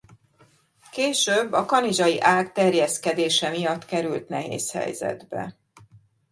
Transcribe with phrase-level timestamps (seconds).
[0.91, 5.57] Később a kanizsai ág terjeszkedése miatt került nehéz helyzetbe.